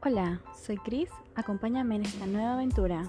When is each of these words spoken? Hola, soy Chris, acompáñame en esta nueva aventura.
Hola, 0.00 0.40
soy 0.64 0.76
Chris, 0.76 1.08
acompáñame 1.34 1.96
en 1.96 2.02
esta 2.04 2.24
nueva 2.24 2.54
aventura. 2.54 3.02